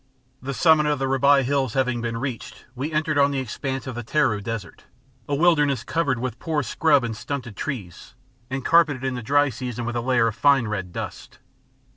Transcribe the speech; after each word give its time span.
The 0.41 0.55
summit 0.55 0.87
of 0.87 0.97
the 0.97 1.05
Rabai 1.05 1.43
Hills 1.43 1.75
having 1.75 2.01
been 2.01 2.17
reached, 2.17 2.65
we 2.73 2.91
entered 2.91 3.19
on 3.19 3.29
the 3.29 3.37
expanse 3.37 3.85
of 3.85 3.93
the 3.93 4.03
Taru 4.03 4.41
Desert, 4.43 4.85
a 5.29 5.35
wilderness 5.35 5.83
covered 5.83 6.17
with 6.17 6.39
poor 6.39 6.63
scrub 6.63 7.03
and 7.03 7.15
stunted 7.15 7.55
trees, 7.55 8.15
and 8.49 8.65
carpeted 8.65 9.03
in 9.03 9.13
the 9.13 9.21
dry 9.21 9.49
season 9.49 9.85
with 9.85 9.95
a 9.95 10.01
layer 10.01 10.25
of 10.27 10.33
fine 10.35 10.67
red 10.67 10.91
dust. 10.91 11.37